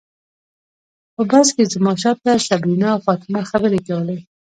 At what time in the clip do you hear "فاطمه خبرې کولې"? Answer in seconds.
3.05-4.17